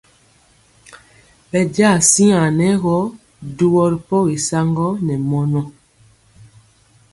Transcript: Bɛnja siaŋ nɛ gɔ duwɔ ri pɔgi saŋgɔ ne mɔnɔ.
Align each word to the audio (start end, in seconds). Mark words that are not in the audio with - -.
Bɛnja 1.49 1.89
siaŋ 2.09 2.45
nɛ 2.57 2.67
gɔ 2.83 2.97
duwɔ 3.57 3.83
ri 3.91 3.97
pɔgi 4.07 4.37
saŋgɔ 4.47 4.87
ne 5.05 5.13
mɔnɔ. 5.29 5.61